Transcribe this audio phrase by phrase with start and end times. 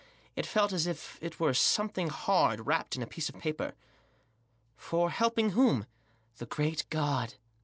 [0.35, 3.73] It felt as if it were something hard, wrapped in a piece of paper."
[4.75, 5.85] For helping whom?""
[6.39, 7.35] The Great God."